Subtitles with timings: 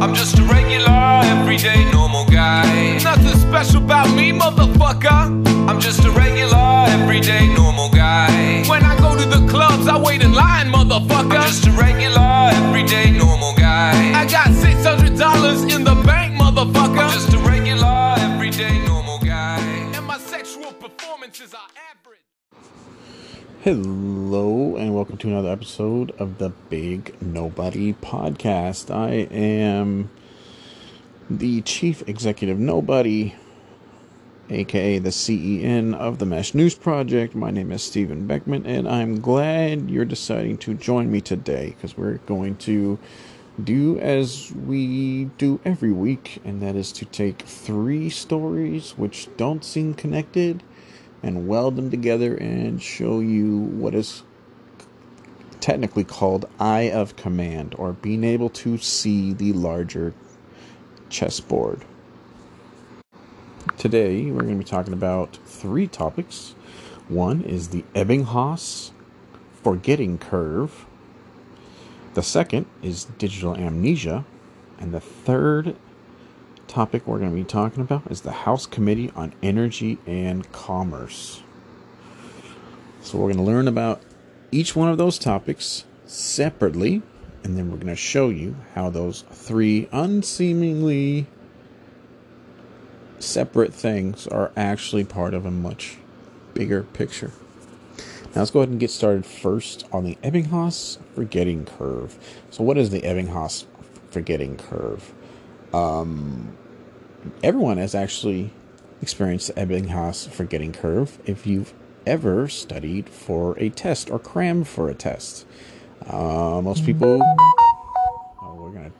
[0.00, 2.98] I'm just a regular, everyday, normal guy.
[3.02, 5.44] Nothing special about me, motherfucker.
[5.68, 8.62] I'm just a regular, everyday, normal guy.
[8.68, 11.38] When I go to the clubs, I wait in line, motherfucker.
[11.38, 14.12] I'm just a regular, everyday, normal guy.
[14.14, 16.98] I got $600 in the bank, motherfucker.
[16.98, 19.58] I'm just a regular, everyday, normal guy.
[19.96, 21.67] and my sexual performances are.
[23.62, 28.94] Hello, and welcome to another episode of the Big Nobody Podcast.
[28.94, 30.10] I am
[31.28, 33.34] the Chief Executive Nobody,
[34.48, 37.34] aka the CEN of the Mesh News Project.
[37.34, 41.96] My name is Stephen Beckman, and I'm glad you're deciding to join me today because
[41.96, 42.96] we're going to
[43.64, 49.64] do as we do every week, and that is to take three stories which don't
[49.64, 50.62] seem connected
[51.22, 54.22] and weld them together and show you what is
[55.60, 60.14] technically called eye of command or being able to see the larger
[61.10, 61.84] chessboard.
[63.76, 66.54] Today, we're going to be talking about three topics.
[67.08, 68.92] One is the Ebbinghaus
[69.62, 70.86] forgetting curve.
[72.14, 74.24] The second is digital amnesia.
[74.78, 75.76] And the third
[76.68, 81.42] topic we're going to be talking about is the House Committee on Energy and Commerce.
[83.00, 84.02] So we're going to learn about
[84.52, 87.02] each one of those topics separately,
[87.42, 91.26] and then we're going to show you how those three unseemingly
[93.18, 95.96] separate things are actually part of a much
[96.54, 97.32] bigger picture.
[98.34, 102.16] Now let's go ahead and get started first on the Ebbinghaus forgetting curve.
[102.50, 103.64] So what is the Ebbinghaus
[104.10, 105.12] forgetting curve?
[105.72, 106.56] Um,
[107.42, 108.52] everyone has actually
[109.02, 111.72] experienced Ebbinghaus forgetting curve if you've
[112.06, 115.46] ever studied for a test or crammed for a test.
[116.06, 117.20] Uh, most people.
[118.40, 118.92] Oh, we're gonna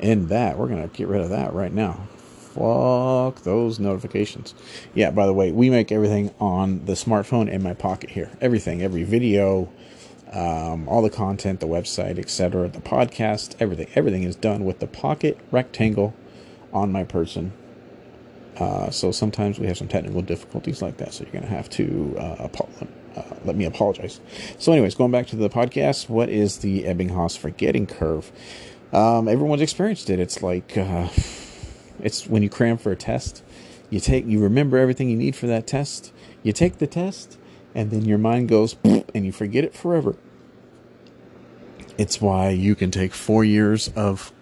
[0.00, 0.58] end that.
[0.58, 2.06] We're gonna get rid of that right now.
[2.54, 4.54] Fuck those notifications.
[4.94, 5.10] Yeah.
[5.10, 8.30] By the way, we make everything on the smartphone in my pocket here.
[8.40, 9.68] Everything, every video,
[10.32, 14.86] um, all the content, the website, etc., the podcast, everything, everything is done with the
[14.86, 16.14] pocket rectangle
[16.72, 17.52] on my person.
[18.58, 21.14] Uh, so sometimes we have some technical difficulties like that.
[21.14, 22.68] So you're going to have to uh, apo-
[23.16, 24.20] uh, let me apologize.
[24.58, 28.30] So, anyways, going back to the podcast, what is the Ebbinghaus forgetting curve?
[28.92, 30.18] Um, everyone's experienced it.
[30.18, 31.08] It's like uh,
[32.00, 33.42] it's when you cram for a test.
[33.90, 36.12] You take, you remember everything you need for that test.
[36.42, 37.38] You take the test,
[37.74, 40.16] and then your mind goes, and you forget it forever.
[41.96, 44.32] It's why you can take four years of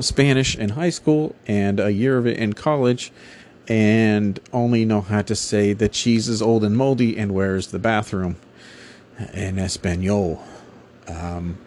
[0.00, 3.12] Spanish in high school and a year of it in college
[3.68, 7.78] and only know how to say the cheese is old and moldy and where's the
[7.78, 8.36] bathroom
[9.32, 10.42] in Espanol.
[11.08, 11.58] Um,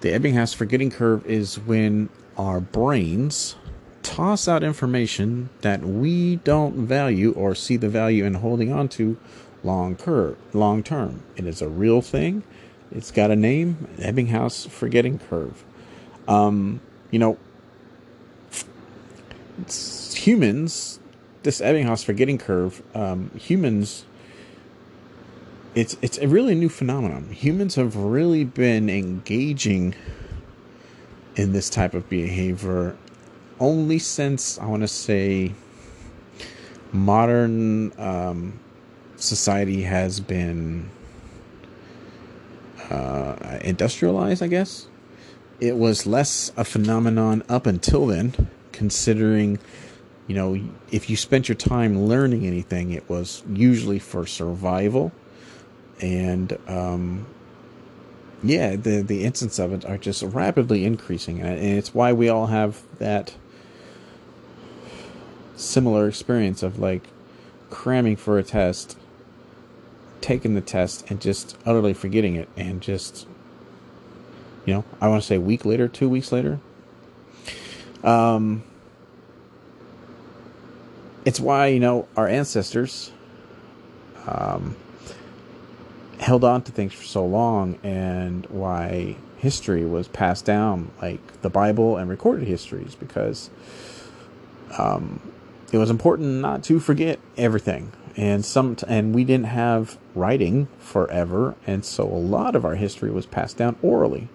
[0.00, 3.56] the Ebbinghaus forgetting curve is when our brains
[4.02, 9.16] toss out information that we don't value or see the value in holding on to
[9.64, 11.22] long cur- long term.
[11.36, 12.42] It is a real thing.
[12.90, 15.64] It's got a name, Ebbinghaus forgetting curve.
[16.28, 16.80] Um,
[17.10, 17.38] you know,
[20.14, 21.00] humans,
[21.42, 24.04] this Ebbinghaus forgetting curve, um, humans,
[25.74, 27.30] it's it's a really new phenomenon.
[27.30, 29.94] Humans have really been engaging
[31.34, 32.96] in this type of behavior
[33.58, 35.52] only since I want to say
[36.92, 38.58] modern um,
[39.22, 40.90] society has been
[42.90, 44.42] uh, industrialized.
[44.42, 44.88] I guess
[45.60, 49.60] it was less a phenomenon up until then considering
[50.26, 50.60] you know
[50.90, 55.12] if you spent your time learning anything it was usually for survival
[56.00, 57.26] and um,
[58.42, 62.46] yeah the the instance of it are just rapidly increasing and it's why we all
[62.46, 63.36] have that
[65.54, 67.04] similar experience of like
[67.70, 68.96] cramming for a test
[70.22, 73.26] taking the test and just utterly forgetting it and just
[74.64, 76.58] you know i want to say a week later two weeks later
[78.04, 78.64] um,
[81.24, 83.12] it's why you know our ancestors
[84.26, 84.76] um,
[86.22, 91.50] held on to things for so long, and why history was passed down like the
[91.50, 93.50] Bible and recorded histories because
[94.78, 95.20] um,
[95.72, 97.92] it was important not to forget everything.
[98.16, 103.10] And some, and we didn't have writing forever, and so a lot of our history
[103.10, 104.28] was passed down orally.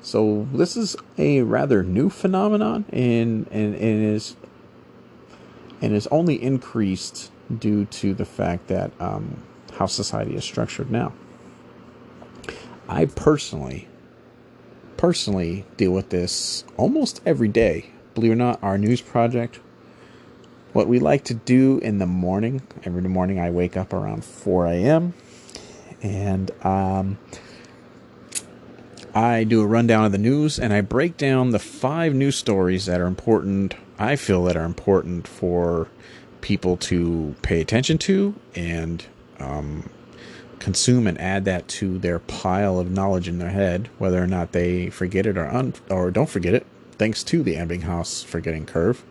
[0.00, 4.36] So this is a rather new phenomenon, and and, and is
[5.82, 9.42] and is only increased due to the fact that um,
[9.74, 11.12] how society is structured now.
[12.88, 13.88] I personally,
[14.96, 17.90] personally deal with this almost every day.
[18.14, 19.60] Believe it or not, our news project,
[20.72, 24.66] what we like to do in the morning, every morning I wake up around 4
[24.66, 25.14] a.m.
[26.02, 27.18] and um,
[29.14, 32.86] I do a rundown of the news and I break down the five news stories
[32.86, 35.88] that are important, I feel that are important for
[36.40, 39.04] people to pay attention to and
[39.38, 39.90] um,
[40.58, 44.52] consume and add that to their pile of knowledge in their head, whether or not
[44.52, 49.02] they forget it or un- or don't forget it, thanks to the Ebbinghaus forgetting curve.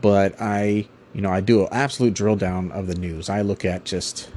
[0.00, 3.28] But I, you know, I do an absolute drill down of the news.
[3.28, 4.30] I look at just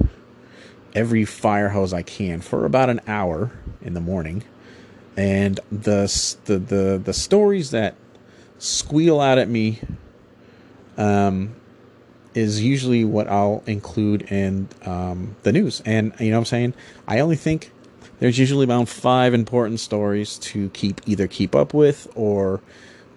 [0.94, 3.50] every fire hose I can for about an hour
[3.82, 4.44] in the morning,
[5.16, 7.94] and the the the the stories that
[8.58, 9.80] squeal out at me,
[10.96, 11.54] um,
[12.34, 15.82] is usually what I'll include in um, the news.
[15.84, 16.74] And you know what I'm saying?
[17.06, 17.72] I only think
[18.18, 22.60] there's usually about five important stories to keep either keep up with or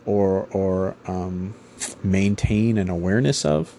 [0.05, 1.55] or or um,
[2.03, 3.75] maintain an awareness of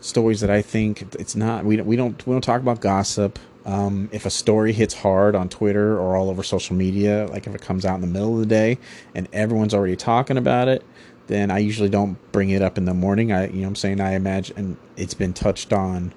[0.00, 3.38] stories that I think it's not we don't we don't we don't talk about gossip.
[3.64, 7.54] Um, if a story hits hard on Twitter or all over social media, like if
[7.54, 8.78] it comes out in the middle of the day
[9.12, 10.84] and everyone's already talking about it,
[11.26, 13.32] then I usually don't bring it up in the morning.
[13.32, 16.14] I, you know, I'm saying I imagine it's been touched on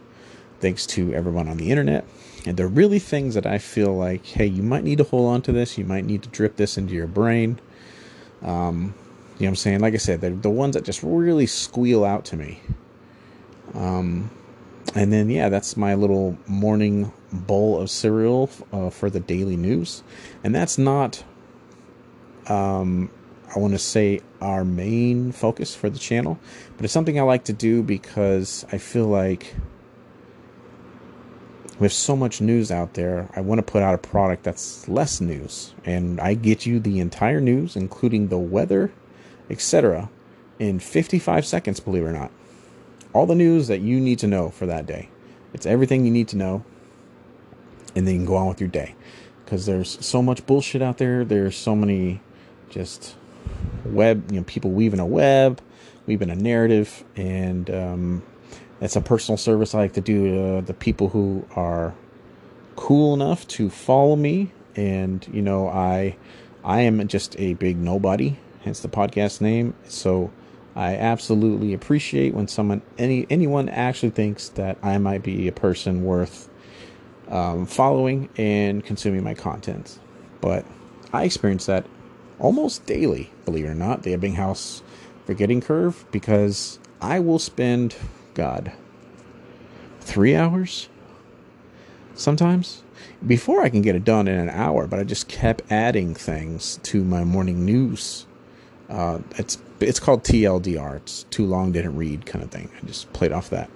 [0.59, 2.05] thanks to everyone on the internet.
[2.45, 5.41] And they're really things that I feel like, hey, you might need to hold on
[5.43, 5.77] to this.
[5.77, 7.59] You might need to drip this into your brain.
[8.41, 8.93] Um,
[9.39, 9.80] you know what I'm saying?
[9.80, 12.59] Like I said, they're the ones that just really squeal out to me.
[13.74, 14.30] Um,
[14.95, 20.03] and then, yeah, that's my little morning bowl of cereal uh, for the daily news.
[20.44, 21.24] And that's not
[22.50, 23.09] um,
[23.56, 26.39] I want to say our main focus for the channel,
[26.75, 29.56] but it's something I like to do because I feel like
[31.80, 35.21] with so much news out there, I want to put out a product that's less
[35.21, 38.91] news, and I get you the entire news, including the weather,
[39.50, 40.10] etc.,
[40.57, 41.80] in 55 seconds.
[41.80, 42.31] Believe it or not,
[43.13, 45.10] all the news that you need to know for that day.
[45.54, 46.63] It's everything you need to know,
[47.96, 48.96] and then you can go on with your day.
[49.44, 51.25] Because there's so much bullshit out there.
[51.25, 52.22] There's so many
[52.69, 53.16] just
[53.86, 55.60] web, you know, people weaving a web,
[56.06, 58.24] weaving a narrative, and um,
[58.80, 61.94] that's a personal service I like to do to the people who are
[62.75, 64.51] cool enough to follow me.
[64.75, 66.16] And you know, I
[66.63, 69.73] I am just a big nobody, hence the podcast name.
[69.88, 70.31] So
[70.75, 76.03] I absolutely appreciate when someone any anyone actually thinks that I might be a person
[76.03, 76.50] worth
[77.29, 80.00] um, following and consuming my content.
[80.41, 80.65] But
[81.13, 81.85] I experience that
[82.39, 84.81] almost daily, believe it or not, the Ebbinghaus
[85.25, 87.95] forgetting curve, because I will spend,
[88.33, 88.71] God,
[90.01, 90.89] three hours
[92.15, 92.83] sometimes
[93.25, 96.79] before I can get it done in an hour, but I just kept adding things
[96.83, 98.25] to my morning news.
[98.89, 100.97] Uh, it's it's called TLDR.
[100.97, 102.69] It's too long, didn't read kind of thing.
[102.81, 103.69] I just played off that.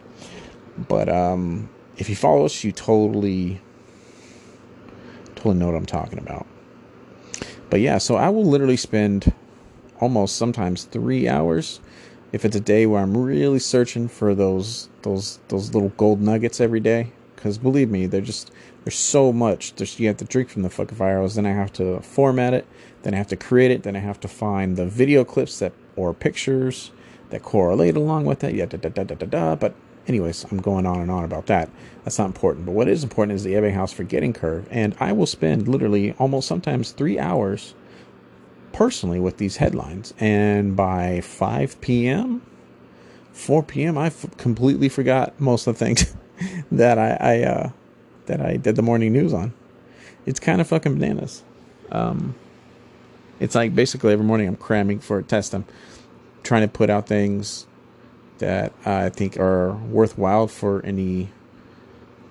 [0.88, 3.62] But um, if you follow us, you totally
[5.36, 6.48] totally know what I'm talking about.
[7.70, 9.34] But yeah, so I will literally spend
[10.00, 11.80] almost sometimes three hours
[12.32, 16.60] if it's a day where I'm really searching for those those those little gold nuggets
[16.60, 17.12] every day.
[17.36, 18.52] Because believe me, they're just
[18.84, 19.76] there's so much.
[19.76, 21.36] There's, you have to drink from the fucking firehouse.
[21.36, 22.68] Then I have to format it.
[23.04, 23.84] Then I have to create it.
[23.84, 26.92] Then I have to find the video clips that or pictures
[27.30, 28.56] that correlate along with it.
[28.56, 29.56] Yeah, da da da da da da.
[29.56, 29.76] But
[30.08, 31.70] anyways, I'm going on and on about that.
[32.04, 32.66] That's not important.
[32.66, 34.68] But what is important is the Ebbinghaus forgetting curve.
[34.72, 37.74] And I will spend literally almost sometimes three hours
[38.72, 40.14] personally with these headlines.
[40.20, 42.42] And by 5 p.m.,
[43.34, 46.14] 4 p.m., I f- completely forgot most of the things
[46.72, 47.70] that I, I uh,
[48.28, 49.54] that I did the morning news on.
[50.26, 51.44] It's kind of fucking bananas.
[51.92, 52.36] Um,
[53.44, 55.54] it's like basically every morning I'm cramming for a test.
[55.54, 55.66] I'm
[56.44, 57.68] trying to put out things
[58.38, 61.30] that I think are worthwhile for any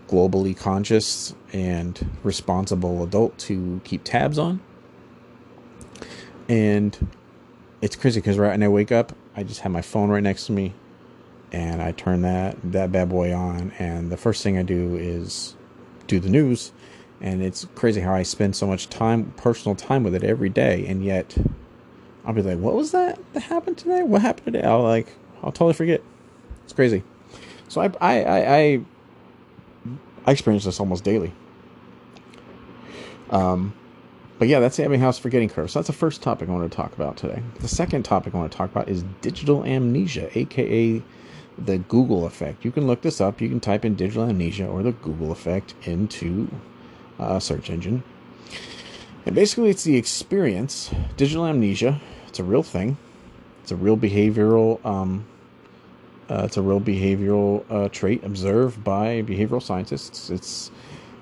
[0.09, 4.61] globally conscious and responsible adult to keep tabs on.
[6.49, 6.97] And
[7.83, 10.47] it's crazy because right when I wake up, I just have my phone right next
[10.47, 10.73] to me,
[11.53, 15.57] and I turn that that bad boy on, and the first thing I do is
[16.07, 16.73] do the news,
[17.23, 20.85] and it's crazy how I spend so much time, personal time with it every day,
[20.87, 21.39] and yet
[22.27, 24.03] I'll be like, "What was that that happened today?
[24.03, 25.07] What happened today?" I'll like,
[25.43, 26.03] I'll totally forget.
[26.65, 27.05] It's crazy.
[27.69, 28.81] So I I I, I,
[30.27, 31.33] I experience this almost daily.
[33.31, 33.73] Um,
[34.41, 35.71] but yeah, that's the Ebbinghaus forgetting curve.
[35.71, 37.41] So that's the first topic I want to talk about today.
[37.61, 41.01] The second topic I want to talk about is digital amnesia, aka
[41.57, 42.65] the Google effect.
[42.65, 43.41] You can look this up.
[43.41, 46.51] You can type in digital amnesia or the Google effect into
[47.29, 48.03] a search engine.
[49.25, 50.91] And basically, it's the experience.
[51.17, 52.01] Digital amnesia.
[52.29, 52.97] It's a real thing.
[53.63, 54.85] It's a real behavioral.
[54.85, 55.27] Um,
[56.29, 60.31] uh, it's a real behavioral uh, trait observed by behavioral scientists.
[60.31, 60.71] It's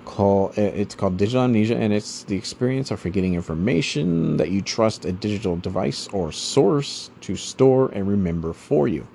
[0.05, 5.05] called it's called digital amnesia, and it's the experience of forgetting information that you trust
[5.05, 9.07] a digital device or source to store and remember for you.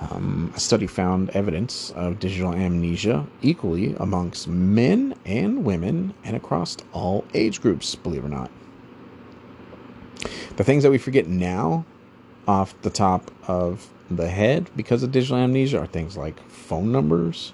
[0.00, 6.76] Um, a study found evidence of digital amnesia equally amongst men and women and across
[6.92, 8.50] all age groups, believe it or not.
[10.56, 11.84] The things that we forget now
[12.46, 17.52] off the top of the head because of digital amnesia are things like phone numbers,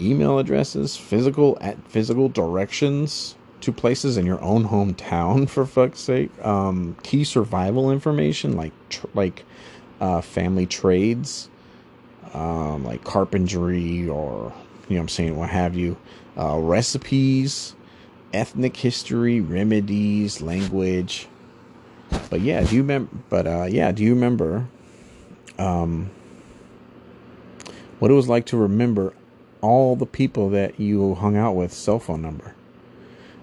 [0.00, 6.30] email addresses, physical at physical directions to places in your own hometown for fuck's sake,
[6.44, 9.44] um, key survival information like tr- like
[10.00, 11.48] uh, family trades
[12.34, 14.52] um, like carpentry or
[14.88, 15.96] you know I'm saying what have you,
[16.38, 17.74] uh, recipes,
[18.32, 21.28] ethnic history, remedies, language.
[22.30, 23.10] But yeah, do you remember?
[23.28, 24.66] But uh, yeah, do you remember?
[25.58, 26.10] Um,
[27.98, 29.12] what it was like to remember
[29.60, 32.54] all the people that you hung out with cell phone number.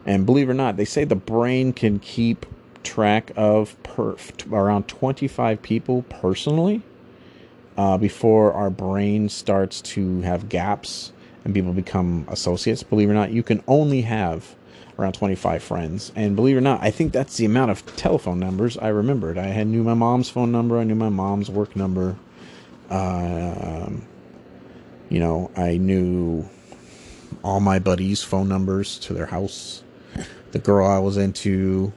[0.05, 2.45] And believe it or not, they say the brain can keep
[2.85, 4.15] track of per,
[4.51, 6.81] around 25 people personally
[7.77, 11.11] uh, before our brain starts to have gaps
[11.43, 12.83] and people become associates.
[12.83, 14.55] Believe it or not, you can only have
[14.97, 16.11] around 25 friends.
[16.15, 19.37] And believe it or not, I think that's the amount of telephone numbers I remembered.
[19.37, 22.15] I had knew my mom's phone number, I knew my mom's work number.
[22.89, 23.89] Uh,
[25.09, 26.47] you know, I knew
[27.43, 29.83] all my buddies' phone numbers to their house.
[30.51, 31.93] The girl I was into,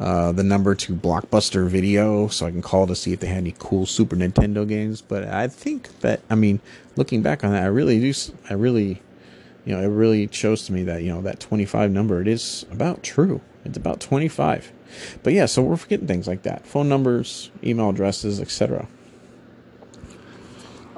[0.00, 3.36] uh, the number to Blockbuster Video so I can call to see if they had
[3.36, 5.02] any cool Super Nintendo games.
[5.02, 6.60] But I think that I mean,
[6.96, 8.18] looking back on that, I really do.
[8.48, 9.02] I really,
[9.66, 12.64] you know, it really shows to me that you know that 25 number it is
[12.72, 13.42] about true.
[13.66, 14.72] It's about 25.
[15.22, 18.88] But yeah, so we're forgetting things like that: phone numbers, email addresses, etc.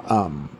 [0.05, 0.57] Um,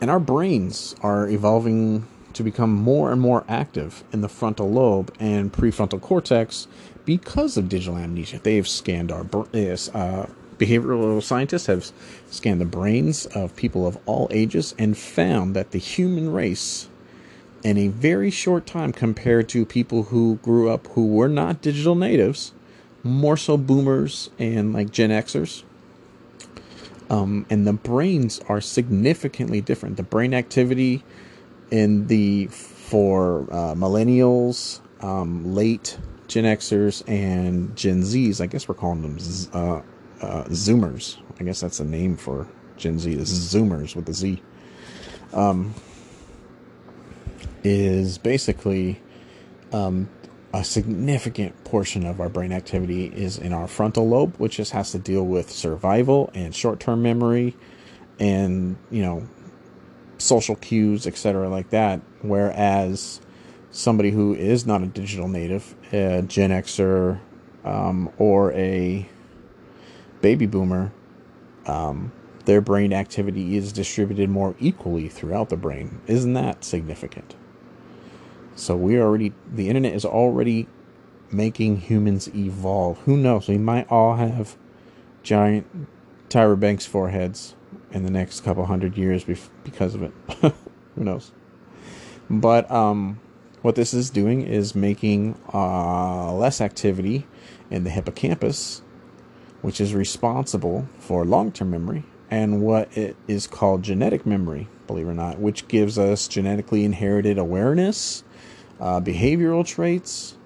[0.00, 5.14] and our brains are evolving to become more and more active in the frontal lobe
[5.20, 6.66] and prefrontal cortex
[7.04, 8.40] because of digital amnesia.
[8.42, 10.26] They have scanned our uh,
[10.58, 11.90] behavioral scientists have
[12.30, 16.88] scanned the brains of people of all ages and found that the human race
[17.62, 21.94] in a very short time compared to people who grew up who were not digital
[21.94, 22.52] natives,
[23.02, 25.62] more so boomers and like Gen Xers.
[27.10, 29.96] Um, and the brains are significantly different.
[29.96, 31.04] The brain activity
[31.70, 38.40] in the for uh, millennials, um, late Gen Xers and Gen Zs.
[38.40, 39.18] I guess we're calling them
[39.52, 39.82] uh,
[40.24, 41.18] uh, Zoomers.
[41.38, 43.14] I guess that's a name for Gen Z.
[43.14, 44.42] This is Zoomers with a Z.
[45.32, 45.74] Um,
[47.62, 49.00] is basically
[49.72, 50.08] um,
[50.52, 54.92] a significant portion of our brain activity is in our frontal lobe, which just has
[54.92, 57.56] to deal with survival and short-term memory,
[58.20, 59.26] and you know,
[60.18, 62.00] social cues, etc., like that.
[62.22, 63.20] Whereas
[63.74, 67.18] somebody who is not a digital native, a Gen Xer,
[67.64, 69.08] um, or a
[70.20, 70.92] baby boomer,
[71.66, 72.12] um,
[72.44, 76.00] their brain activity is distributed more equally throughout the brain.
[76.06, 77.34] Isn't that significant?
[78.54, 80.68] So we already, the internet is already
[81.32, 82.98] making humans evolve.
[83.00, 83.48] Who knows?
[83.48, 84.56] We might all have
[85.24, 85.66] giant
[86.28, 87.56] Tyra Banks foreheads
[87.90, 90.12] in the next couple hundred years because of it.
[90.94, 91.32] Who knows?
[92.30, 93.18] But um,
[93.64, 97.26] what this is doing is making uh, less activity
[97.70, 98.82] in the hippocampus,
[99.62, 105.06] which is responsible for long term memory, and what it is called genetic memory, believe
[105.06, 108.22] it or not, which gives us genetically inherited awareness,
[108.80, 110.36] uh, behavioral traits,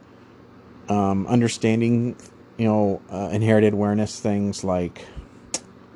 [0.89, 2.17] um, understanding,
[2.57, 5.05] you know, uh, inherited awareness things like,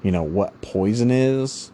[0.02, 1.70] you know, what poison is,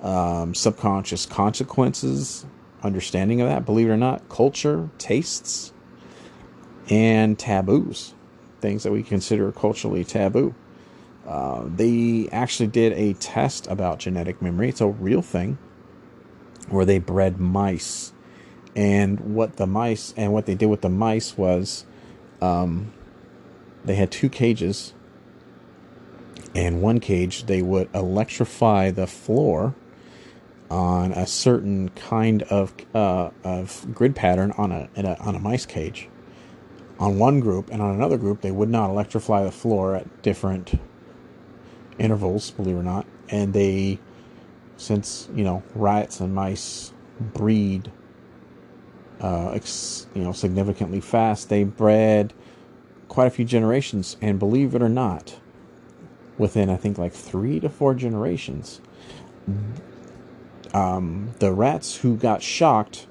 [0.00, 2.44] um, subconscious consequences,
[2.82, 5.72] understanding of that, believe it or not, culture, tastes,
[6.88, 8.14] and taboos,
[8.60, 10.54] things that we consider culturally taboo.
[11.26, 14.68] Uh, they actually did a test about genetic memory.
[14.68, 15.58] It's a real thing
[16.68, 18.12] where they bred mice.
[18.74, 21.84] And what the mice and what they did with the mice was
[22.40, 22.92] um,
[23.84, 24.94] they had two cages.
[26.54, 29.74] And one cage, they would electrify the floor
[30.72, 35.66] on a certain kind of uh, of grid pattern on a, a, on a mice
[35.66, 36.08] cage.
[36.98, 40.80] On one group and on another group, they would not electrify the floor at different
[41.98, 43.06] intervals, believe it or not.
[43.28, 43.98] And they,
[44.78, 47.92] since you know rats and mice breed
[49.20, 51.48] uh, ex, you know, significantly fast.
[51.50, 52.32] They bred
[53.08, 55.38] quite a few generations, and believe it or not,
[56.38, 58.80] within I think like three to four generations,
[60.74, 63.06] um, the rats who got shocked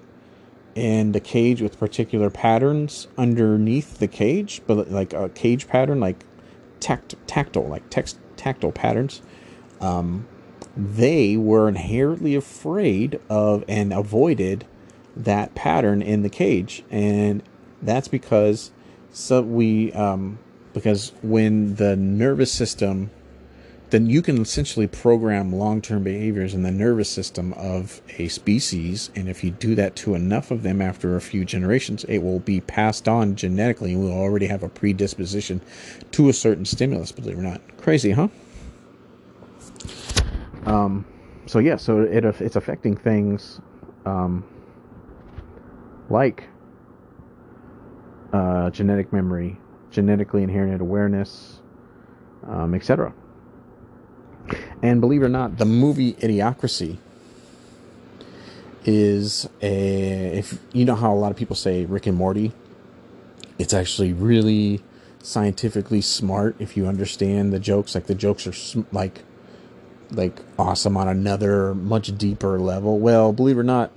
[0.76, 6.26] in the cage with particular patterns underneath the cage, but like a cage pattern, like
[6.80, 9.22] tact, tactile, like text, tactile patterns,
[9.80, 10.28] um,
[10.76, 14.66] they were inherently afraid of and avoided
[15.16, 17.44] that pattern in the cage, and
[17.82, 18.72] that's because
[19.12, 20.40] so we um,
[20.74, 23.12] because when the nervous system
[23.92, 29.30] then you can essentially program long-term behaviors in the nervous system of a species and
[29.30, 32.62] if you do that to enough of them after a few generations it will be
[32.62, 35.62] passed on genetically and we'll already have a predisposition
[36.12, 37.62] to a certain stimulus believe it or not.
[37.78, 38.30] Crazy huh?
[40.66, 41.06] Um
[41.46, 43.60] so yeah so it it's affecting things
[44.06, 44.46] um
[46.10, 46.46] like
[48.32, 49.58] uh, genetic memory
[49.90, 51.60] genetically inherited awareness
[52.48, 53.14] um, etc
[54.82, 56.98] and believe it or not, the movie Idiocracy
[58.84, 62.52] is a if you know how a lot of people say Rick and Morty,
[63.60, 64.82] it's actually really
[65.22, 67.94] scientifically smart if you understand the jokes.
[67.94, 69.22] Like the jokes are sm- like
[70.12, 73.00] like awesome on another much deeper level.
[73.00, 73.92] Well, believe it or not,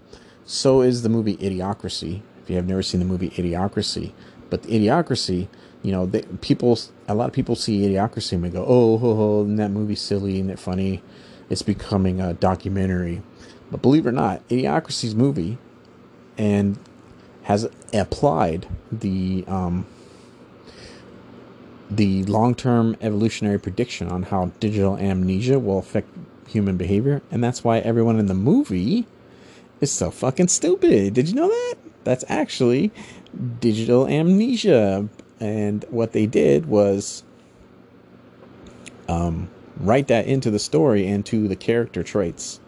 [0.45, 2.21] so is the movie Idiocracy.
[2.43, 4.13] If you have never seen the movie Idiocracy,
[4.51, 5.49] but the Idiocracy
[5.85, 9.15] you know, they, people, a lot of people see Idiocracy and they go, oh, ho,
[9.15, 10.37] ho, that movie silly?
[10.37, 11.03] Isn't it funny?
[11.51, 13.23] It's becoming a documentary.
[13.71, 15.59] But believe it or not, Idiocracy's movie
[16.39, 16.79] and
[17.43, 19.87] has applied the um,
[21.91, 26.09] the long-term evolutionary prediction on how digital amnesia will affect
[26.49, 29.07] human behavior, and that's why everyone in the movie
[29.83, 31.13] is so fucking stupid.
[31.13, 31.75] Did you know that?
[32.05, 32.91] That's actually
[33.61, 35.09] digital amnesia
[35.41, 37.25] and what they did was
[39.09, 42.61] um, write that into the story and to the character traits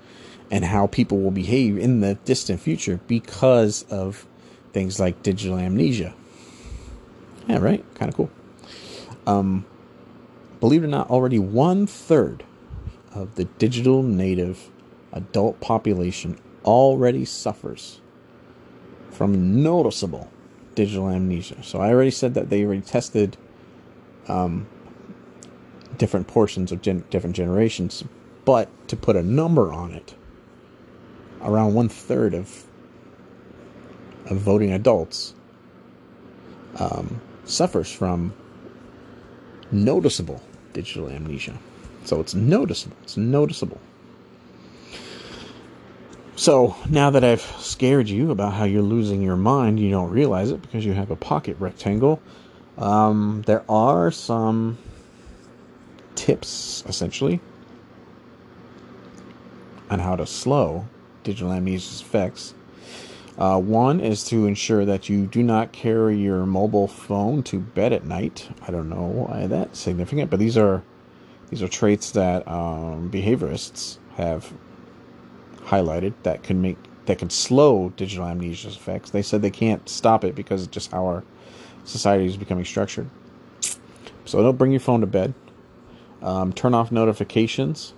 [0.50, 4.26] and how people will behave in the distant future because of
[4.72, 6.14] things like digital amnesia.
[7.48, 7.84] Yeah, right?
[7.94, 8.30] Kind of cool.
[9.26, 9.64] Um,
[10.60, 12.44] believe it or not, already one third
[13.14, 14.70] of the digital native
[15.12, 18.00] adult population already suffers
[19.10, 20.30] from noticeable
[20.76, 21.60] digital amnesia.
[21.64, 23.36] So I already said that they already tested
[24.28, 24.68] um,
[25.98, 28.04] different portions of gen- different generations,
[28.44, 30.14] but to put a number on it,
[31.42, 32.64] around one third of
[34.26, 35.34] of voting adults
[36.78, 38.32] um, suffers from
[39.70, 41.56] noticeable digital amnesia.
[42.04, 42.96] So it's noticeable.
[43.02, 43.80] It's noticeable.
[46.36, 50.50] So now that I've scared you about how you're losing your mind, you don't realize
[50.50, 52.20] it because you have a pocket rectangle.
[52.76, 54.76] Um, there are some
[56.14, 57.40] tips, essentially,
[59.88, 60.86] on how to slow
[61.24, 62.52] digital amnesia's effects.
[63.38, 67.94] Uh, one is to ensure that you do not carry your mobile phone to bed
[67.94, 68.46] at night.
[68.68, 70.82] I don't know why that's significant, but these are
[71.48, 74.52] these are traits that um, behaviorists have
[75.66, 79.10] highlighted that can make that can slow digital amnesia's effects.
[79.10, 81.24] They said they can't stop it because just how our
[81.84, 83.08] society is becoming structured.
[84.24, 85.34] So don't bring your phone to bed.
[86.20, 87.94] Um, turn off notifications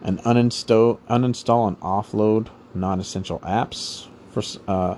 [0.00, 4.08] and uninstall uninstall and offload non-essential apps.
[4.30, 4.96] For uh,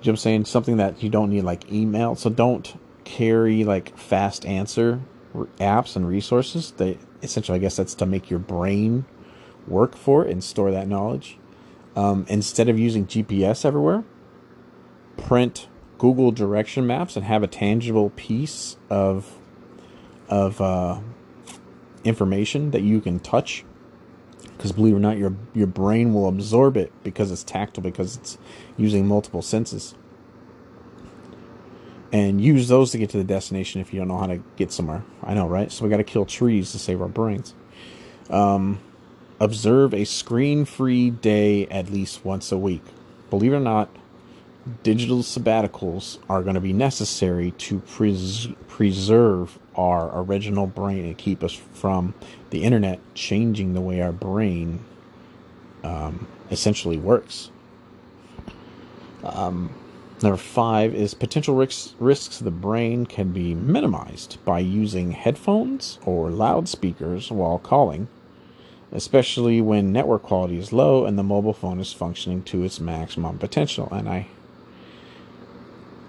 [0.00, 2.14] Jim saying something that you don't need like email.
[2.14, 5.00] So don't carry like fast answer
[5.34, 6.70] apps and resources.
[6.72, 9.04] They essentially, I guess, that's to make your brain
[9.68, 11.38] work for and store that knowledge.
[11.96, 14.04] Um, instead of using GPS everywhere,
[15.16, 19.38] print Google direction maps and have a tangible piece of
[20.28, 21.00] of uh,
[22.02, 23.64] information that you can touch.
[24.56, 28.16] Because believe it or not, your your brain will absorb it because it's tactile because
[28.16, 28.38] it's
[28.76, 29.94] using multiple senses.
[32.12, 34.70] And use those to get to the destination if you don't know how to get
[34.70, 35.04] somewhere.
[35.24, 35.72] I know, right?
[35.72, 37.54] So we got to kill trees to save our brains.
[38.30, 38.78] Um,
[39.40, 42.82] observe a screen free day at least once a week.
[43.30, 43.88] Believe it or not,
[44.82, 51.42] digital sabbaticals are going to be necessary to pres- preserve our original brain and keep
[51.42, 52.14] us from
[52.50, 54.80] the internet changing the way our brain
[55.82, 57.50] um, essentially works.
[59.22, 59.74] Um,
[60.22, 66.30] number five is potential risks, risks the brain can be minimized by using headphones or
[66.30, 68.08] loudspeakers while calling
[68.94, 73.38] especially when network quality is low and the mobile phone is functioning to its maximum
[73.38, 73.88] potential.
[73.90, 74.28] And I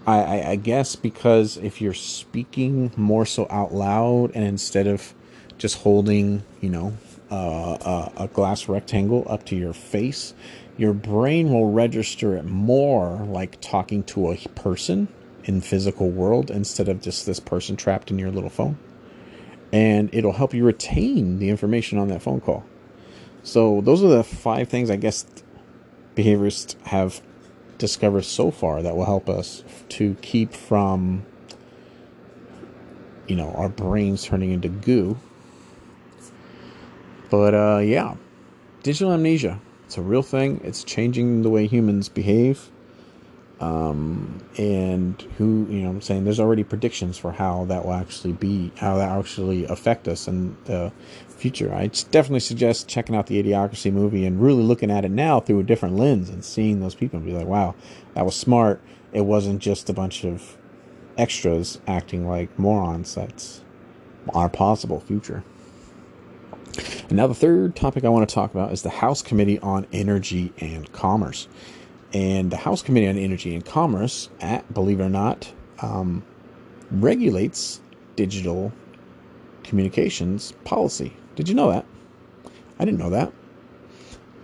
[0.07, 5.15] I, I, guess because if you're speaking more so out loud and instead of
[5.57, 6.95] just holding, you know,
[7.31, 10.35] uh, a, a glass rectangle up to your face,
[10.77, 15.07] your brain will register it more like talking to a person
[15.45, 18.77] in physical world instead of just this person trapped in your little phone.
[19.71, 22.63] And it'll help you retain the information on that phone call.
[23.45, 25.25] So those are the five things I guess
[26.15, 27.21] behaviorists have
[27.77, 31.23] discovered so far that will help us to keep from
[33.27, 35.17] you know our brains turning into goo.
[37.29, 38.15] But uh, yeah.
[38.81, 39.59] Digital amnesia.
[39.85, 40.61] It's a real thing.
[40.63, 42.71] It's changing the way humans behave.
[43.59, 46.25] Um, and who you know i'm saying?
[46.25, 50.57] There's already predictions for how that will actually be how that actually affect us and
[50.65, 50.91] the
[51.35, 51.73] future.
[51.73, 55.59] I definitely suggest checking out the idiocracy movie and really looking at it now through
[55.59, 57.75] a different lens and seeing those people and be like wow
[58.13, 58.81] that was smart.
[59.13, 60.57] It wasn't just a bunch of
[61.17, 63.15] extras acting like morons.
[63.15, 63.61] That's
[64.33, 65.43] our possible future.
[67.07, 69.87] And now the third topic i want to talk about is the house committee on
[69.93, 71.47] energy and commerce.
[72.13, 76.23] And the House Committee on Energy and Commerce, at, believe it or not, um,
[76.89, 77.81] regulates
[78.15, 78.71] digital
[79.63, 81.11] communications policy.
[81.35, 81.85] Did you know that?
[82.79, 83.31] I didn't know that.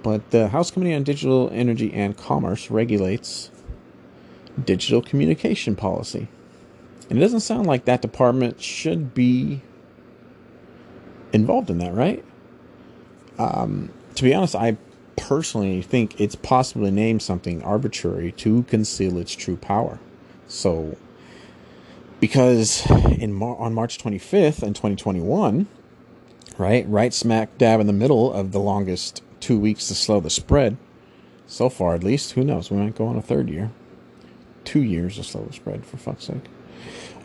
[0.03, 3.51] But the House Committee on Digital Energy and Commerce regulates
[4.63, 6.27] digital communication policy.
[7.09, 9.61] And it doesn't sound like that department should be
[11.33, 12.23] involved in that, right?
[13.37, 14.77] Um, to be honest, I
[15.15, 19.99] personally think it's possible to name something arbitrary to conceal its true power.
[20.47, 20.97] So,
[22.19, 25.67] because in Mar- on March 25th in 2021,
[26.57, 30.29] right, right smack dab in the middle of the longest two weeks to slow the
[30.29, 30.77] spread,
[31.47, 32.33] so far at least.
[32.33, 32.69] Who knows?
[32.71, 33.71] We might go on a third year,
[34.63, 36.45] two years to slow the spread for fuck's sake.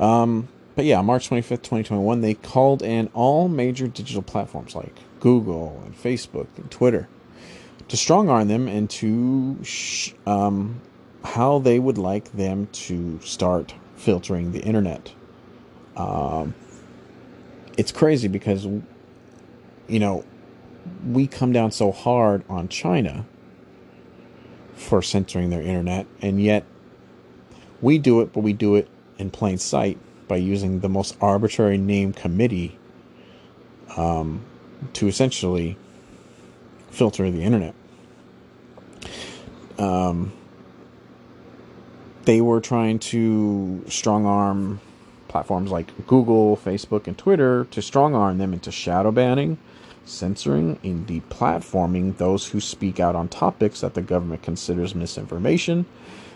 [0.00, 5.82] Um, but yeah, March 25th, 2021, they called in all major digital platforms like Google
[5.84, 7.08] and Facebook and Twitter
[7.88, 10.80] to strong arm them into sh- um,
[11.24, 15.12] how they would like them to start filtering the internet.
[15.96, 16.54] Um,
[17.78, 18.66] it's crazy because,
[19.88, 20.24] you know,
[21.06, 23.26] we come down so hard on China
[24.74, 26.64] for censoring their internet, and yet
[27.80, 31.78] we do it, but we do it in plain sight by using the most arbitrary
[31.78, 32.78] name committee
[33.96, 34.44] um,
[34.92, 35.76] to essentially
[36.90, 37.74] filter the internet.
[39.78, 40.32] Um,
[42.24, 44.80] they were trying to strong arm
[45.28, 49.58] platforms like Google, Facebook, and Twitter to strong arm them into shadow banning,
[50.08, 55.86] censoring, and deplatforming those who speak out on topics that the government considers misinformation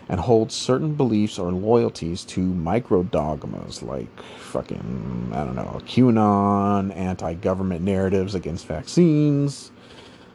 [0.09, 6.95] and holds certain beliefs or loyalties to micro dogmas like fucking, I don't know, QAnon,
[6.95, 9.71] anti government narratives against vaccines,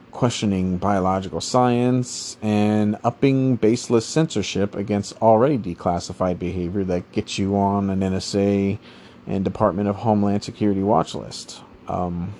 [0.09, 7.91] questioning biological science, and upping baseless censorship against already declassified behavior that gets you on
[7.91, 8.79] an NSA
[9.27, 11.61] and Department of Homeland Security watch list.
[11.87, 12.33] Um,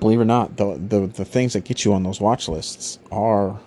[0.00, 2.98] believe it or not, the, the the things that get you on those watch lists
[3.10, 3.58] are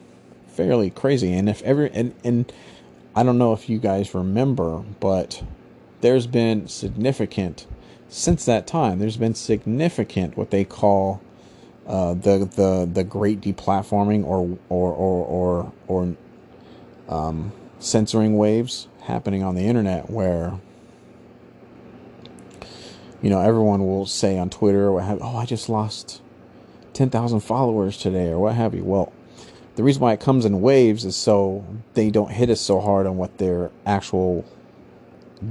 [0.48, 1.34] fairly crazy.
[1.34, 2.52] And if every and, and
[3.16, 5.44] I don't know if you guys remember, but
[6.02, 7.68] there's been significant
[8.10, 9.00] since that time.
[9.00, 11.22] There's been significant what they call
[11.88, 16.16] uh, the the the great deplatforming or or or or or
[17.10, 20.54] um, censoring waves happening on the internet where
[23.22, 26.22] you know everyone will say on Twitter or what have oh I just lost
[26.94, 28.84] ten thousand followers today or what have you.
[28.84, 29.12] Well,
[29.76, 33.08] the reason why it comes in waves is so they don't hit us so hard
[33.08, 34.46] on what their actual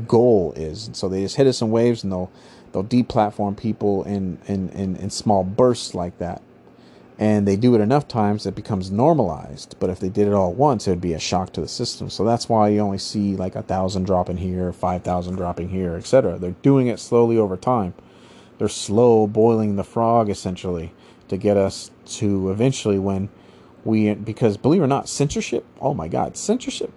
[0.07, 0.87] goal is.
[0.87, 2.31] And So they just hit us in waves and they'll
[2.73, 6.43] they'll deplatform people in, in, in, in small bursts like that.
[7.21, 9.77] And they do it enough times it becomes normalized.
[9.79, 12.11] But if they did it all once, it would be a shock to the system.
[12.11, 15.95] So that's why you only see like a thousand dropping here, five thousand dropping here,
[15.95, 16.39] etc.
[16.39, 17.95] They're doing it slowly over time.
[18.59, 20.93] They're slow boiling the frog essentially
[21.29, 23.29] to get us to eventually when
[23.85, 25.65] we because believe it or not, censorship.
[25.81, 26.91] Oh my God, censorship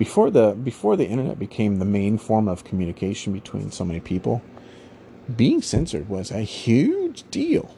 [0.00, 4.40] before the before the internet became the main form of communication between so many people,
[5.36, 7.76] being censored was a huge deal.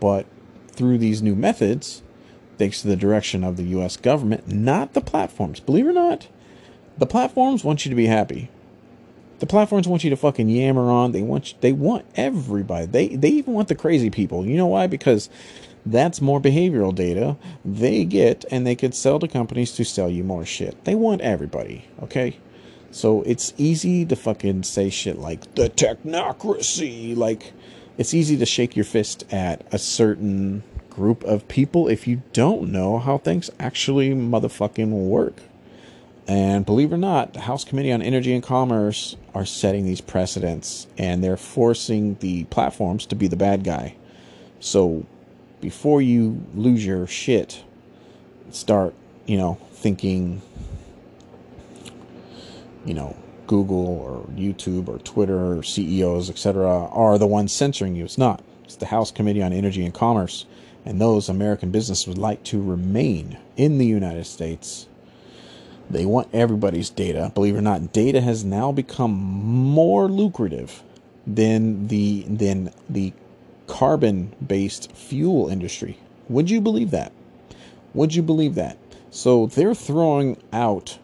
[0.00, 0.26] But
[0.68, 2.02] through these new methods,
[2.58, 5.60] thanks to the direction of the US government, not the platforms.
[5.60, 6.28] Believe it or not,
[6.98, 8.50] the platforms want you to be happy.
[9.38, 11.12] The platforms want you to fucking yammer on.
[11.12, 12.86] They want they want everybody.
[12.86, 14.44] They they even want the crazy people.
[14.44, 14.88] You know why?
[14.88, 15.30] Because
[15.86, 20.22] That's more behavioral data they get, and they could sell to companies to sell you
[20.22, 20.84] more shit.
[20.84, 22.36] They want everybody, okay?
[22.90, 27.16] So it's easy to fucking say shit like the technocracy.
[27.16, 27.52] Like,
[27.98, 32.70] it's easy to shake your fist at a certain group of people if you don't
[32.70, 35.42] know how things actually motherfucking work.
[36.28, 40.00] And believe it or not, the House Committee on Energy and Commerce are setting these
[40.00, 43.96] precedents and they're forcing the platforms to be the bad guy.
[44.60, 45.04] So
[45.60, 47.64] before you lose your shit,
[48.50, 48.94] start,
[49.26, 50.42] you know, thinking,
[52.84, 53.16] you know,
[53.48, 58.04] Google or YouTube or Twitter or CEOs, etc., are the ones censoring you.
[58.04, 58.40] It's not.
[58.62, 60.46] It's the House Committee on Energy and Commerce.
[60.84, 64.86] And those American businesses would like to remain in the United States
[65.90, 67.32] they want everybody's data.
[67.34, 70.82] Believe it or not, data has now become more lucrative
[71.26, 73.12] than the than the
[73.66, 75.98] carbon-based fuel industry.
[76.28, 77.12] Would you believe that?
[77.94, 78.78] Would you believe that?
[79.10, 80.98] So they're throwing out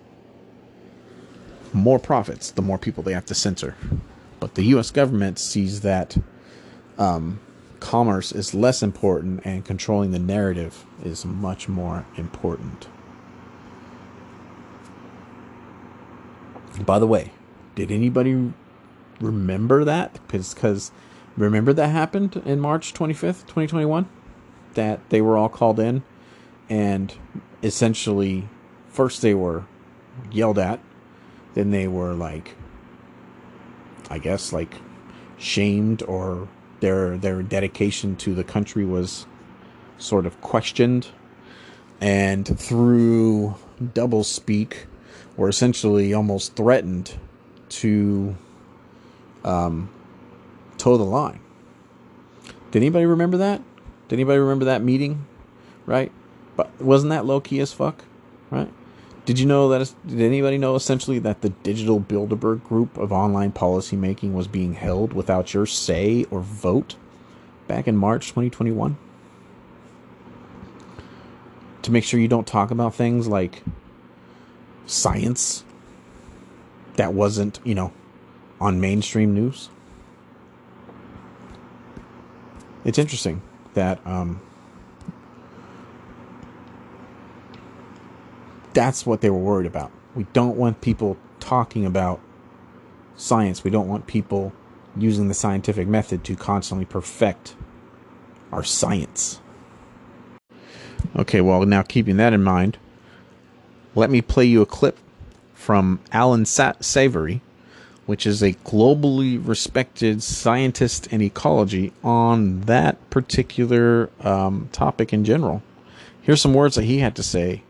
[1.74, 3.76] more profits the more people they have to censor.
[4.40, 4.90] But the U.S.
[4.90, 6.16] government sees that
[6.98, 7.40] um,
[7.80, 12.88] commerce is less important and controlling the narrative is much more important.
[16.84, 17.32] By the way,
[17.74, 18.52] did anybody
[19.20, 20.18] remember that?
[20.28, 20.90] Because
[21.36, 24.08] remember that happened in March 25th, 2021?
[24.74, 26.02] That they were all called in
[26.68, 27.14] and
[27.62, 28.48] essentially
[28.88, 29.64] first they were
[30.30, 30.80] yelled at,
[31.54, 32.54] then they were like
[34.10, 34.74] I guess like
[35.38, 36.48] shamed or
[36.80, 39.26] their their dedication to the country was
[39.98, 41.08] sort of questioned
[42.00, 43.54] and through
[43.94, 44.86] double speak
[45.36, 47.14] were essentially almost threatened
[47.68, 48.36] to
[49.44, 49.88] um,
[50.78, 51.40] toe the line.
[52.70, 53.62] Did anybody remember that?
[54.08, 55.26] Did anybody remember that meeting?
[55.86, 56.12] Right?
[56.56, 58.04] But wasn't that low key as fuck?
[58.50, 58.70] Right?
[59.24, 59.94] Did you know that?
[60.06, 65.14] Did anybody know essentially that the Digital Bilderberg group of online policymaking was being held
[65.14, 66.96] without your say or vote
[67.66, 68.98] back in March 2021?
[71.82, 73.62] To make sure you don't talk about things like
[74.86, 75.64] science
[76.96, 77.92] that wasn't, you know,
[78.60, 79.70] on mainstream news.
[82.84, 83.40] It's interesting
[83.72, 84.40] that um,
[88.74, 89.90] that's what they were worried about.
[90.14, 92.20] We don't want people talking about
[93.16, 93.64] science.
[93.64, 94.52] We don't want people
[94.96, 97.56] using the scientific method to constantly perfect
[98.52, 99.40] our science.
[101.16, 102.78] Okay, well, now keeping that in mind,
[103.94, 104.98] let me play you a clip
[105.54, 107.40] from Allan Sa- Savory,
[108.06, 115.62] which is a globally respected scientist in ecology on that particular um, topic in general.
[116.20, 117.62] Here's some words that he had to say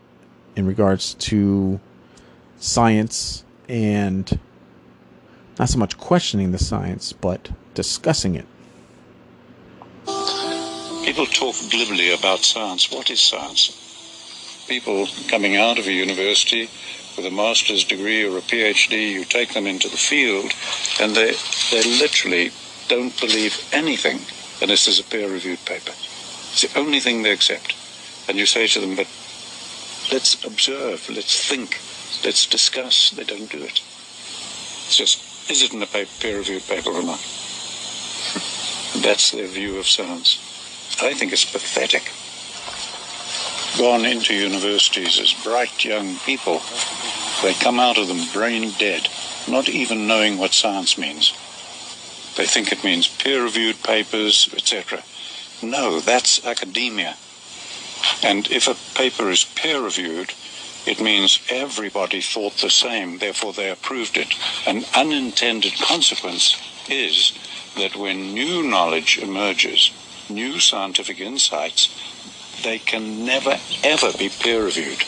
[0.55, 1.79] in regards to
[2.57, 4.39] science and
[5.59, 8.45] not so much questioning the science, but discussing it.
[11.03, 12.91] People talk glibly about science.
[12.91, 13.81] What is science?
[14.67, 16.69] people coming out of a university
[17.17, 20.51] with a master's degree or a PhD, you take them into the field,
[20.99, 21.33] and they,
[21.71, 22.51] they literally
[22.87, 24.19] don't believe anything
[24.61, 25.91] unless there's a peer-reviewed paper.
[25.91, 27.75] It's the only thing they accept.
[28.27, 29.07] And you say to them, but
[30.11, 31.79] let's observe, let's think,
[32.23, 33.11] let's discuss.
[33.11, 33.81] They don't do it.
[34.85, 37.19] It's just, is it in a peer-reviewed paper or not?
[39.01, 40.39] That's their view of science.
[41.01, 42.11] I think it's pathetic
[43.77, 46.61] gone into universities as bright young people,
[47.43, 49.09] they come out of them brain dead,
[49.49, 51.33] not even knowing what science means.
[52.37, 55.03] They think it means peer-reviewed papers, etc.
[55.61, 57.17] No, that's academia.
[58.23, 60.33] And if a paper is peer-reviewed,
[60.85, 64.35] it means everybody thought the same, therefore they approved it.
[64.67, 66.55] An unintended consequence
[66.89, 67.33] is
[67.75, 69.91] that when new knowledge emerges,
[70.29, 71.89] new scientific insights,
[72.63, 75.01] they can never, ever be peer reviewed.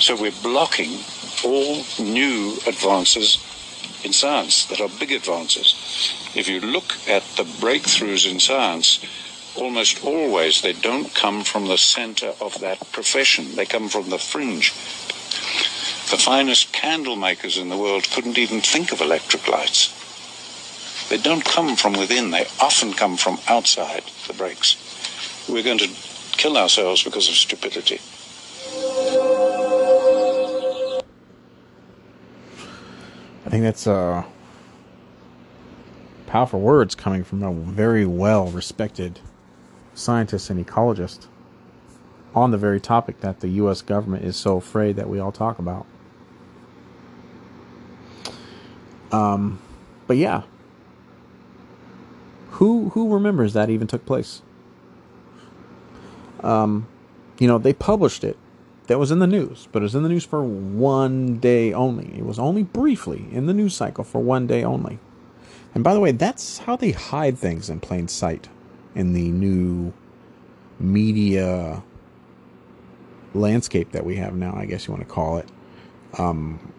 [0.00, 0.98] So we're blocking
[1.44, 3.38] all new advances
[4.04, 5.74] in science that are big advances.
[6.34, 9.00] If you look at the breakthroughs in science,
[9.58, 14.18] almost always they don't come from the center of that profession, they come from the
[14.18, 14.72] fringe.
[16.10, 19.94] The finest candle makers in the world couldn't even think of electric lights.
[21.08, 24.76] They don't come from within, they often come from outside the breaks
[25.48, 25.88] we're going to
[26.32, 27.96] kill ourselves because of stupidity.
[33.46, 34.24] I think that's uh,
[36.26, 39.20] powerful words coming from a very well respected
[39.98, 41.26] scientist and ecologists
[42.34, 43.82] on the very topic that the U.S.
[43.82, 45.86] government is so afraid that we all talk about.
[49.10, 49.58] Um,
[50.06, 50.42] but yeah,
[52.52, 54.42] who who remembers that even took place?
[56.40, 56.86] Um,
[57.38, 58.36] you know, they published it.
[58.86, 62.06] That was in the news, but it was in the news for one day only.
[62.16, 64.98] It was only briefly in the news cycle for one day only.
[65.74, 68.48] And by the way, that's how they hide things in plain sight
[68.98, 69.92] in the new
[70.80, 71.82] media
[73.32, 75.48] landscape that we have now, I guess you want to call it.
[76.18, 76.72] Um,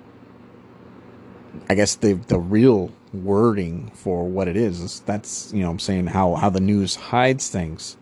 [1.70, 5.80] I guess the the real wording for what it is is that's you know I'm
[5.80, 7.98] saying how how the news hides things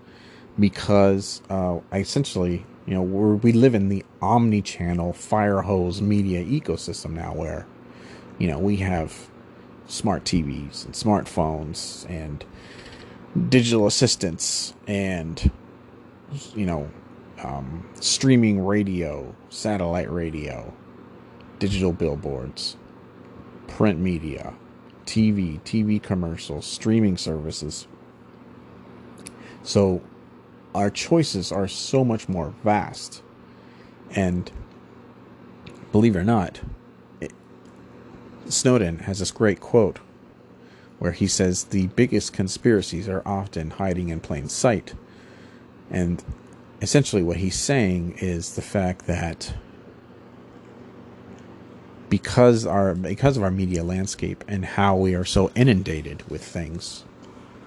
[0.60, 6.43] because uh, I essentially you know we we live in the omni-channel fire hose media
[6.43, 7.67] ecosystem now where
[8.39, 9.30] you know we have
[9.88, 12.43] smart TVs and smartphones and
[13.50, 15.52] digital assistants and
[16.56, 16.90] you know
[17.44, 20.74] um, streaming radio satellite radio
[21.60, 22.78] digital billboards
[23.68, 24.54] print media
[25.08, 27.88] TV, TV commercials, streaming services.
[29.63, 30.02] So
[30.76, 33.24] our choices are so much more vast.
[34.12, 34.52] And
[35.92, 36.62] believe it or not,
[37.20, 37.32] it,
[38.50, 40.00] Snowden has this great quote
[40.99, 44.93] where he says the biggest conspiracies are often hiding in plain sight.
[45.89, 46.23] And
[46.81, 49.53] essentially, what he's saying is the fact that
[52.10, 57.03] because our because of our media landscape and how we are so inundated with things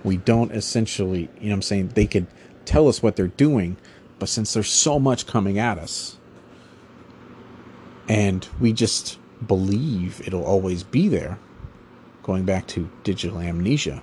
[0.02, 2.26] we don't essentially you know i'm saying they could
[2.64, 3.76] tell us what they're doing
[4.18, 6.16] but since there's so much coming at us
[8.08, 11.38] and we just believe it'll always be there
[12.30, 14.02] going back to digital amnesia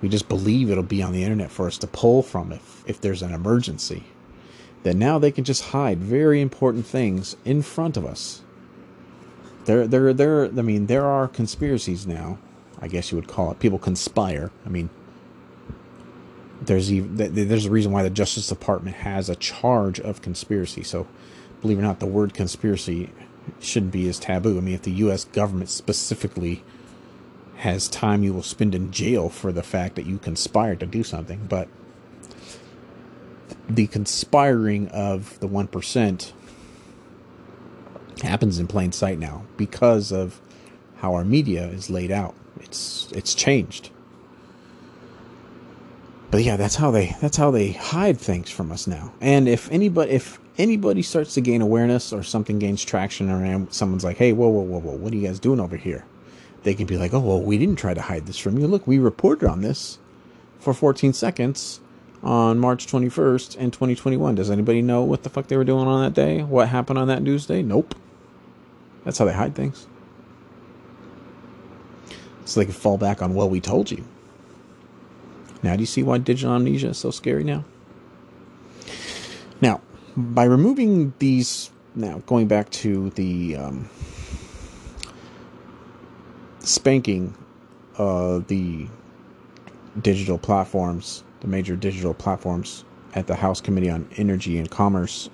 [0.00, 3.00] we just believe it'll be on the internet for us to pull from if if
[3.00, 4.04] there's an emergency
[4.82, 8.42] that now they can just hide very important things in front of us
[9.64, 10.46] there, there, there.
[10.46, 12.38] I mean, there are conspiracies now.
[12.80, 13.58] I guess you would call it.
[13.58, 14.50] People conspire.
[14.64, 14.88] I mean,
[16.62, 20.82] there's even there's a reason why the Justice Department has a charge of conspiracy.
[20.82, 21.06] So,
[21.60, 23.10] believe it or not, the word conspiracy
[23.60, 24.56] shouldn't be as taboo.
[24.56, 25.24] I mean, if the U.S.
[25.24, 26.62] government specifically
[27.60, 31.04] has time you will spend in jail for the fact that you conspired to do
[31.04, 31.68] something, but
[33.68, 36.32] the conspiring of the one percent
[38.22, 40.40] happens in plain sight now because of
[40.96, 42.34] how our media is laid out.
[42.60, 43.90] It's it's changed.
[46.30, 49.12] But yeah, that's how they that's how they hide things from us now.
[49.20, 54.04] And if anybody if anybody starts to gain awareness or something gains traction or someone's
[54.04, 56.06] like, "Hey, whoa, whoa, whoa, whoa, what are you guys doing over here?"
[56.62, 58.66] They can be like, "Oh, well, we didn't try to hide this from you.
[58.66, 59.98] Look, we reported on this
[60.58, 61.80] for 14 seconds
[62.22, 64.34] on March 21st in 2021.
[64.34, 66.42] Does anybody know what the fuck they were doing on that day?
[66.42, 67.62] What happened on that news day?
[67.62, 67.94] Nope.
[69.04, 69.86] That's how they hide things.
[72.44, 74.04] So they can fall back on, well, we told you.
[75.62, 77.64] Now, do you see why digital amnesia is so scary now?
[79.60, 79.80] Now,
[80.16, 83.88] by removing these, now going back to the um,
[86.60, 87.34] spanking
[87.98, 88.86] uh, the
[90.00, 95.28] digital platforms, the major digital platforms at the House Committee on Energy and Commerce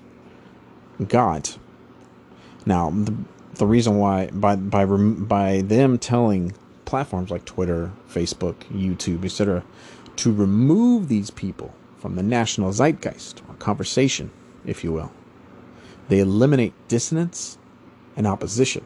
[1.07, 1.57] got.
[2.65, 3.15] Now, the,
[3.55, 6.53] the reason why by by by them telling
[6.85, 9.63] platforms like Twitter, Facebook, YouTube, etc.,
[10.17, 14.31] to remove these people from the national zeitgeist or conversation,
[14.65, 15.11] if you will,
[16.09, 17.57] they eliminate dissonance
[18.15, 18.83] and opposition.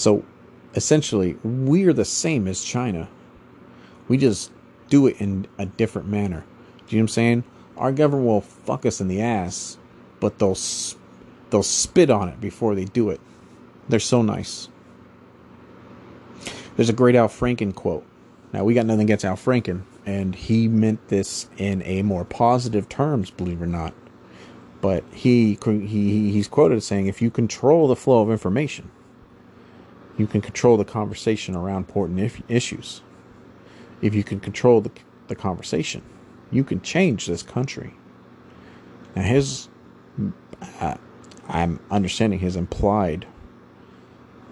[0.00, 0.24] So,
[0.74, 3.06] essentially, we're the same as China.
[4.08, 4.50] We just
[4.88, 6.42] do it in a different manner.
[6.86, 7.44] Do you know what I'm saying?
[7.76, 9.76] Our government will fuck us in the ass,
[10.20, 10.56] but they'll
[11.50, 13.20] They'll spit on it before they do it.
[13.88, 14.68] They're so nice.
[16.76, 18.06] There's a great Al Franken quote.
[18.52, 22.88] Now, we got nothing against Al Franken, and he meant this in a more positive
[22.88, 23.92] terms, believe it or not.
[24.80, 28.90] But he, he he's quoted as saying, if you control the flow of information,
[30.18, 33.02] you can control the conversation around important if, issues.
[34.02, 34.90] If you can control the,
[35.28, 36.02] the conversation,
[36.50, 37.94] you can change this country.
[39.14, 39.68] Now, his
[40.80, 40.96] uh,
[41.48, 43.26] I'm understanding his implied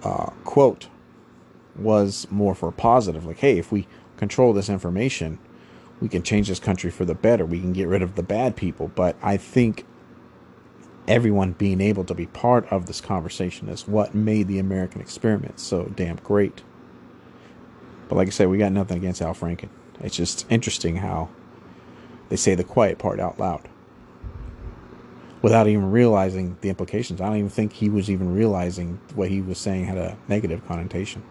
[0.02, 0.88] uh, quote
[1.76, 3.86] was more for positive, like, hey, if we
[4.16, 5.38] control this information,
[6.00, 7.46] we can change this country for the better.
[7.46, 8.90] We can get rid of the bad people.
[8.94, 9.84] But I think
[11.08, 15.58] everyone being able to be part of this conversation is what made the American experiment
[15.58, 16.62] so damn great.
[18.08, 19.70] But like I said, we got nothing against Al Franken.
[20.00, 21.30] It's just interesting how
[22.28, 23.68] they say the quiet part out loud
[25.40, 27.20] without even realizing the implications.
[27.20, 30.66] I don't even think he was even realizing what he was saying had a negative
[30.66, 31.22] connotation.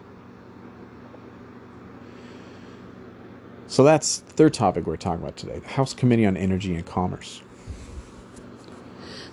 [3.66, 6.86] So that's the third topic we're talking about today the House Committee on Energy and
[6.86, 7.42] Commerce.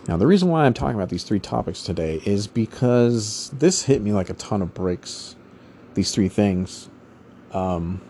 [0.08, 4.02] Now, the reason why I'm talking about these three topics today is because this hit
[4.04, 5.36] me like a ton of bricks,
[5.96, 6.90] these three things,
[7.52, 8.02] um,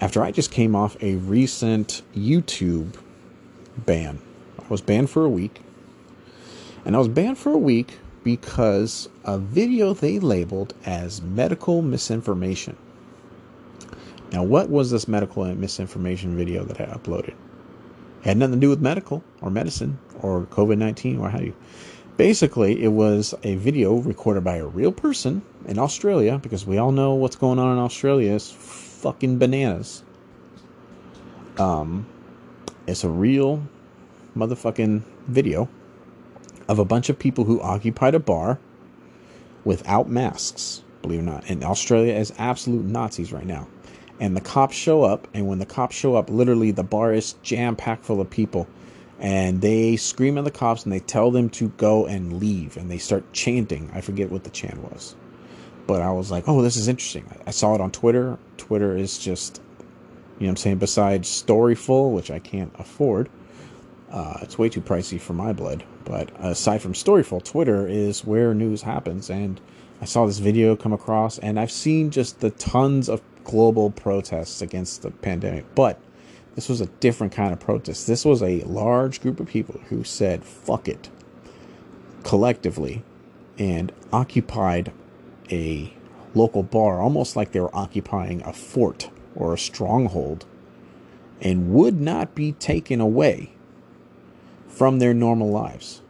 [0.00, 2.96] after I just came off a recent YouTube
[3.76, 4.20] ban.
[4.58, 5.60] I was banned for a week.
[6.84, 12.76] And I was banned for a week because a video they labeled as medical misinformation.
[14.32, 17.34] Now, what was this medical misinformation video that I uploaded?
[18.24, 21.54] Had nothing to do with medical or medicine or COVID 19 or how you.
[22.16, 26.90] Basically, it was a video recorded by a real person in Australia because we all
[26.90, 30.02] know what's going on in Australia is fucking bananas.
[31.58, 32.06] Um,
[32.86, 33.62] it's a real
[34.34, 35.68] motherfucking video
[36.66, 38.58] of a bunch of people who occupied a bar
[39.66, 41.50] without masks, believe it or not.
[41.50, 43.68] And Australia is absolute Nazis right now.
[44.20, 47.34] And the cops show up, and when the cops show up, literally the bar is
[47.42, 48.68] jam packed full of people.
[49.18, 52.76] And they scream at the cops and they tell them to go and leave.
[52.76, 53.90] And they start chanting.
[53.94, 55.16] I forget what the chant was.
[55.86, 57.24] But I was like, oh, this is interesting.
[57.46, 58.38] I saw it on Twitter.
[58.56, 59.60] Twitter is just,
[60.38, 63.28] you know I'm saying, besides Storyful, which I can't afford,
[64.10, 65.84] uh, it's way too pricey for my blood.
[66.04, 69.30] But aside from Storyful, Twitter is where news happens.
[69.30, 69.60] And
[70.00, 74.60] I saw this video come across, and I've seen just the tons of global protests
[74.62, 75.64] against the pandemic.
[75.74, 76.00] But
[76.54, 78.06] this was a different kind of protest.
[78.06, 81.10] This was a large group of people who said, fuck it,
[82.22, 83.02] collectively,
[83.58, 84.92] and occupied
[85.50, 85.92] a
[86.34, 90.46] local bar, almost like they were occupying a fort or a stronghold,
[91.40, 93.52] and would not be taken away
[94.68, 96.02] from their normal lives.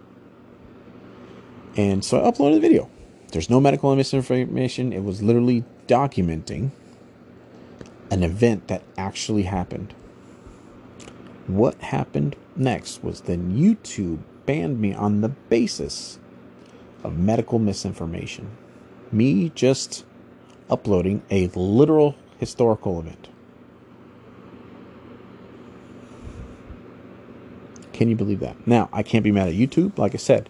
[1.77, 2.91] And so I uploaded the video.
[3.33, 4.93] There's no medical misinformation.
[4.93, 6.71] It was literally documenting
[8.11, 9.95] an event that actually happened.
[11.47, 16.19] What happened next was then YouTube banned me on the basis
[17.03, 18.51] of medical misinformation.
[19.13, 20.05] Me just
[20.71, 23.29] uploading a literal historical event.
[27.93, 28.67] Can you believe that?
[28.67, 29.99] Now, I can't be mad at YouTube.
[29.99, 30.49] Like I said,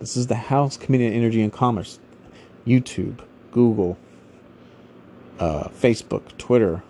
[0.00, 1.98] this is the House Committee on Energy and Commerce.
[2.66, 3.20] YouTube,
[3.52, 3.98] Google,
[5.38, 6.82] uh, Facebook, Twitter,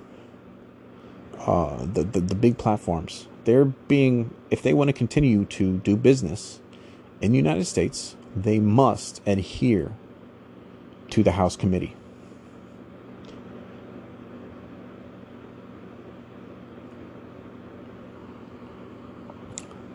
[1.47, 3.29] uh, the, the, the big platforms.
[3.45, 6.61] They're being, if they want to continue to do business
[7.21, 9.93] in the United States, they must adhere
[11.11, 11.95] to the House Committee.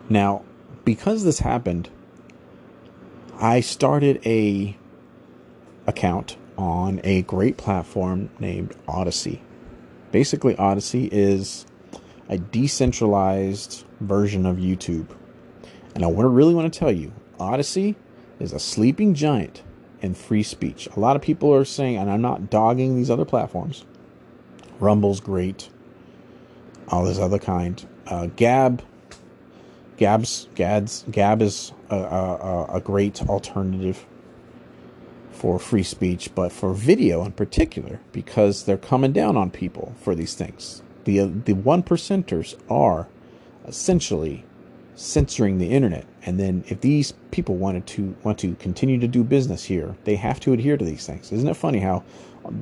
[0.08, 0.44] Now,
[0.84, 1.88] because this happened,
[3.38, 4.76] I started a
[5.86, 9.40] account on a great platform named Odysee.
[10.12, 11.66] Basically, Odysee is
[12.28, 15.08] a decentralized version of YouTube.
[15.94, 17.96] And I want to really want to tell you, Odysee
[18.38, 19.62] is a sleeping giant
[20.00, 20.88] in free speech.
[20.96, 23.84] A lot of people are saying, and I'm not dogging these other platforms.
[24.78, 25.70] Rumble's great,
[26.88, 27.84] all this other kind.
[28.06, 28.82] Uh, Gab
[29.96, 34.04] Gab's Gad's Gab is a, a, a great alternative
[35.42, 40.14] for free speech, but for video in particular, because they're coming down on people for
[40.14, 40.82] these things.
[41.02, 43.08] The uh, the one percenters are
[43.66, 44.44] essentially
[44.94, 49.24] censoring the internet, and then if these people wanted to want to continue to do
[49.24, 51.32] business here, they have to adhere to these things.
[51.32, 52.04] Isn't it funny how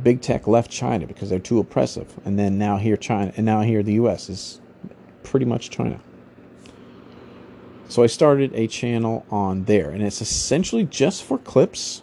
[0.02, 3.60] big tech left China because they're too oppressive, and then now here China, and now
[3.60, 4.30] here the U.S.
[4.30, 4.58] is
[5.22, 6.00] pretty much China.
[7.90, 12.00] So I started a channel on there, and it's essentially just for clips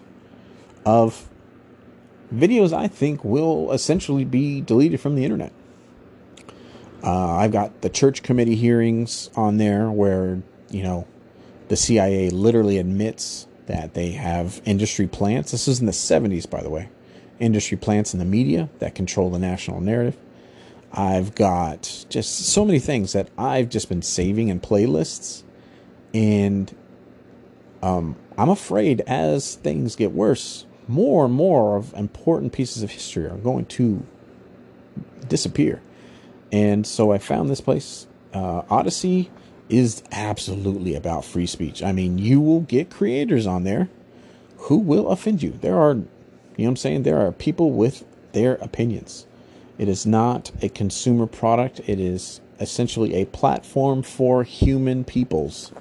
[0.88, 1.28] of
[2.34, 5.52] videos I think will essentially be deleted from the internet.
[7.04, 11.06] Uh, I've got the church committee hearings on there where, you know,
[11.68, 15.52] the CIA literally admits that they have industry plants.
[15.52, 16.88] This is in the 70s, by the way.
[17.38, 20.16] Industry plants in the media that control the national narrative.
[20.94, 25.44] I've got just so many things that I've just been saving in playlists
[26.14, 26.74] and
[27.84, 33.26] um, I'm afraid as things get worse, more and more of important pieces of history
[33.26, 34.06] are going to
[35.28, 35.82] disappear.
[36.52, 38.08] And so I found this place.
[38.34, 39.30] Uh, Odysee
[39.70, 41.84] is absolutely about free speech.
[41.84, 43.90] I mean, you will get creators on there
[44.58, 45.52] who will offend you.
[45.62, 46.08] There are, you
[46.58, 47.04] know I'm saying?
[47.04, 49.26] There are people with their opinions.
[49.78, 51.82] It is not a consumer product.
[51.86, 55.72] It is essentially a platform for human peoples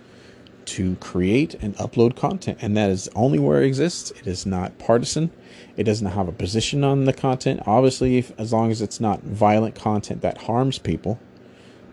[0.67, 2.59] to create and upload content.
[2.61, 4.11] And that is only where it exists.
[4.13, 5.31] It is not partisan.
[5.77, 7.63] It doesn't have a position on the content.
[7.67, 11.19] Obviously, if, as long as it's not violent content that harms people.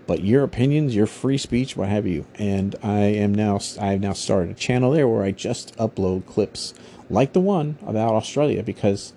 [0.05, 2.25] But your opinions, your free speech, what have you.
[2.35, 6.25] And I am now I have now started a channel there where I just upload
[6.25, 6.73] clips
[7.09, 9.13] like the one about Australia because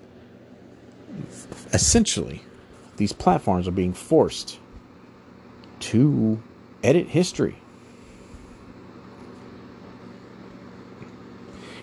[1.73, 2.43] essentially
[2.97, 4.59] these platforms are being forced
[5.79, 6.41] to
[6.83, 7.57] edit history.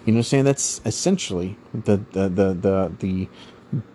[0.05, 0.45] You know what I'm saying?
[0.45, 3.29] That's essentially the the the the the,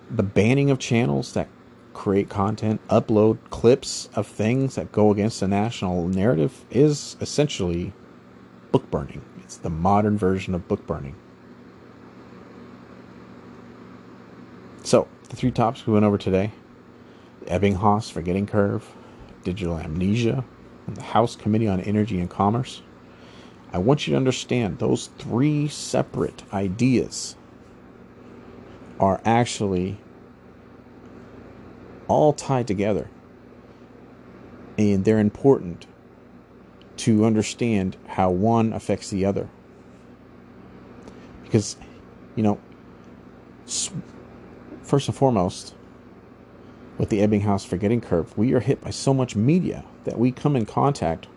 [0.10, 1.48] the banning of channels that
[1.94, 7.94] create content, upload clips of things that go against the national narrative is essentially
[8.72, 9.22] book burning.
[9.44, 11.16] It's the modern version of book burning.
[14.84, 16.54] So, the three topics we went over today
[17.46, 18.88] Ebbinghaus forgetting curve,
[19.44, 20.44] digital amnesia,
[20.88, 22.82] and the House Committee on Energy and Commerce.
[23.72, 27.36] I want you to understand those three separate ideas
[29.00, 30.00] are actually
[32.08, 33.10] all tied together.
[34.78, 35.86] And they're important
[36.98, 39.50] to understand how one affects the other.
[41.44, 41.78] Because,
[42.36, 42.60] you know,
[44.84, 45.76] first and foremost,
[46.98, 50.56] with the Ebbinghaus forgetting curve, we are hit by so much media that we come
[50.56, 51.28] in contact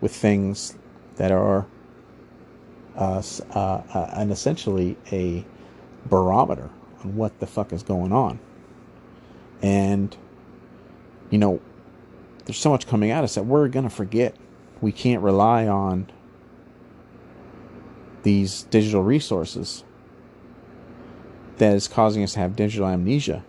[0.00, 0.76] with things
[1.16, 1.66] that are
[2.96, 3.22] uh,
[3.54, 5.44] uh, uh, an essentially a
[6.06, 6.70] barometer
[7.02, 8.38] on what the fuck is going on.
[9.62, 10.16] And,
[11.30, 11.60] you know,
[12.44, 14.36] there's so much coming at us that we're going to forget.
[14.80, 16.10] We can't rely on
[18.24, 19.84] these digital resources
[21.58, 23.44] that is causing us to have digital amnesia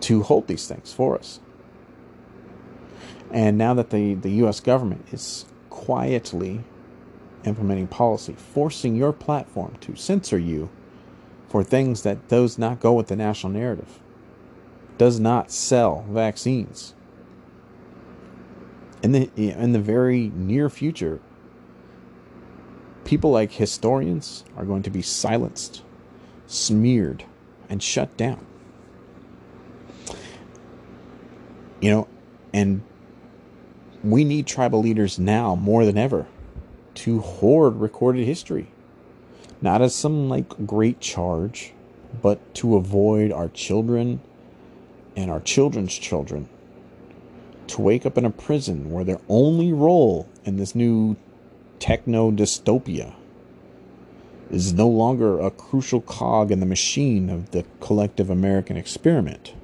[0.00, 1.40] to hold these things for us.
[3.32, 6.60] And now that the, the US government is quietly
[7.44, 10.68] implementing policy, forcing your platform to censor you
[11.48, 14.00] for things that does not go with the national narrative,
[14.98, 16.94] does not sell vaccines.
[19.02, 21.20] In the in the very near future,
[23.04, 25.82] people like historians are going to be silenced,
[26.46, 27.24] smeared,
[27.68, 28.46] and shut down.
[31.80, 32.08] You know,
[32.52, 32.82] and
[34.02, 36.26] we need tribal leaders now more than ever
[36.94, 38.68] to hoard recorded history.
[39.60, 41.72] Not as some like great charge,
[42.20, 44.20] but to avoid our children
[45.16, 46.48] and our children's children
[47.68, 51.16] to wake up in a prison where their only role in this new
[51.78, 53.14] techno dystopia
[54.50, 59.54] is no longer a crucial cog in the machine of the collective American experiment,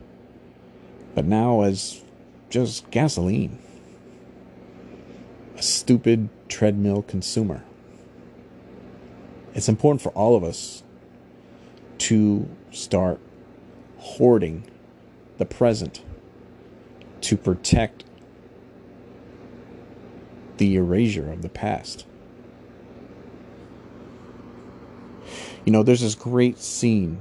[1.15, 2.03] but now as
[2.49, 3.59] just gasoline
[5.59, 7.65] a stupid treadmill consumer.
[9.55, 10.85] It's important for all of us
[11.99, 13.19] to start
[13.99, 14.63] hoarding
[15.39, 16.05] the present
[17.23, 18.05] to protect
[20.59, 22.07] the erasure of the past.
[25.65, 27.19] You know, there's this great scene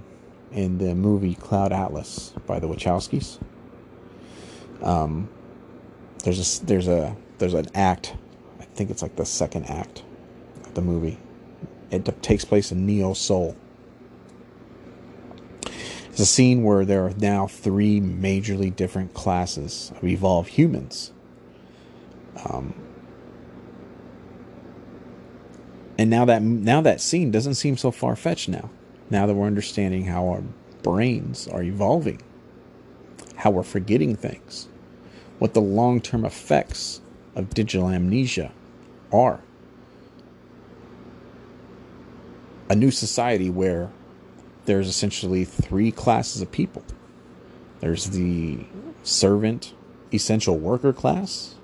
[0.52, 3.40] in the movie Cloud Atlas by the Wachowskis.
[4.84, 5.28] Um,
[6.24, 8.16] there's a there's a there's an act
[8.78, 10.04] think it's like the second act
[10.64, 11.18] of the movie.
[11.90, 13.58] It takes place in Neo Seoul.
[16.10, 21.12] It's a scene where there are now three majorly different classes of evolved humans.
[22.46, 22.76] Um,
[25.98, 28.70] and now that now that scene doesn't seem so far fetched now.
[29.10, 30.44] Now that we're understanding how our
[30.84, 32.22] brains are evolving,
[33.38, 34.68] how we're forgetting things,
[35.40, 37.02] what the long term effects
[37.36, 38.52] of digital amnesia
[39.12, 39.41] are.
[42.70, 43.91] A new society where
[44.66, 46.84] there's essentially three classes of people
[47.80, 48.66] there's the
[49.03, 49.74] servant,
[50.12, 51.55] essential worker class,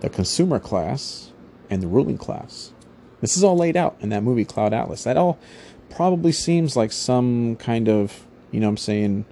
[0.00, 1.32] the consumer class,
[1.70, 2.72] and the ruling class.
[3.20, 5.04] This is all laid out in that movie Cloud Atlas.
[5.04, 5.38] That all
[5.88, 9.24] probably seems like some kind of, you know I'm saying,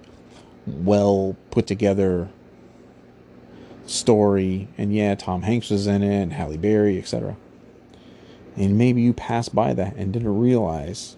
[0.67, 2.29] well put together
[3.87, 7.37] story, and yeah, Tom Hanks was in it, and Halle Berry, etc.
[8.57, 11.17] And maybe you passed by that and didn't realize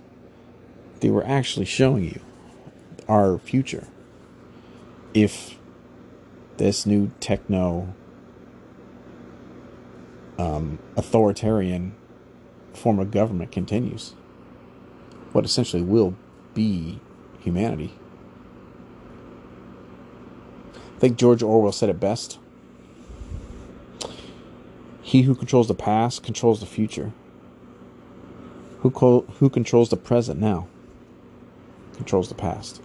[1.00, 2.20] they were actually showing you
[3.08, 3.86] our future.
[5.12, 5.58] If
[6.56, 7.94] this new techno
[10.38, 11.94] um, authoritarian
[12.72, 14.14] form of government continues,
[15.32, 16.16] what essentially will
[16.54, 17.00] be
[17.40, 17.94] humanity.
[20.74, 22.38] I think George Orwell said it best.
[25.06, 27.12] He who controls the past controls the future.
[28.80, 30.66] Who, co- who controls the present now
[31.94, 32.82] controls the past.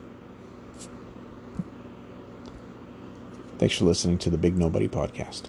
[3.57, 5.45] Thanks for listening to the Big Nobody podcast.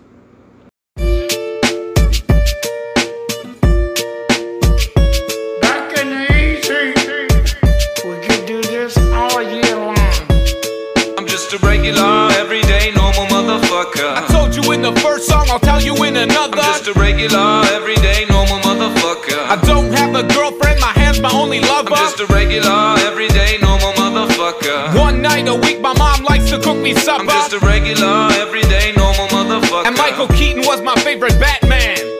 [26.62, 27.22] Cook me supper.
[27.22, 29.86] I'm just a regular, everyday, normal motherfucker.
[29.86, 31.61] and Michael Keaton was my favorite Batman.